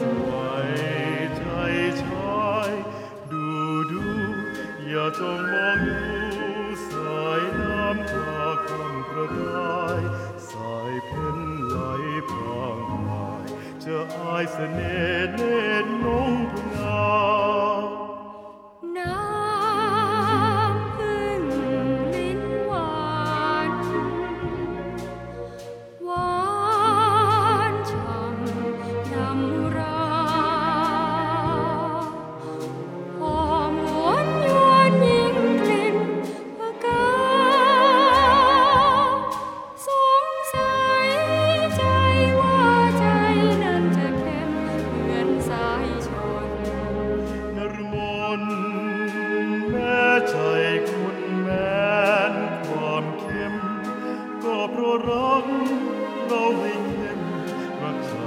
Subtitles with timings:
[0.00, 0.30] สว
[0.68, 0.70] ย
[1.36, 1.42] ใจ
[2.02, 2.70] ชาย
[3.30, 3.46] ดู
[3.90, 4.04] ดู
[4.86, 6.00] อย่าจงมองดู
[6.88, 10.00] สายน้ำตาคำกระดาย
[10.50, 11.26] สายเพ็
[11.68, 11.76] ไหล
[12.30, 12.78] พรง
[13.08, 13.44] พย
[13.84, 16.65] จะอายเสน่ห์เน่นน้อง
[56.28, 58.25] though we